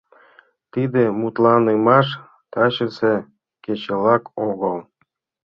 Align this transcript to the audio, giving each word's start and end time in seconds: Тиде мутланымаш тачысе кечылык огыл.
Тиде 0.71 1.03
мутланымаш 1.19 2.07
тачысе 2.51 3.15
кечылык 3.63 4.23
огыл. 4.47 4.77